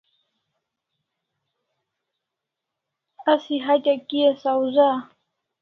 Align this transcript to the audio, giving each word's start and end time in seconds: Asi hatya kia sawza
Asi 3.25 3.57
hatya 3.65 3.95
kia 4.07 4.37
sawza 4.37 5.09